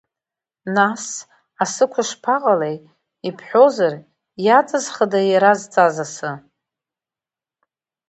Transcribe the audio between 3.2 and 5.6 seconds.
ибҳәозар, иаҵызхыда иара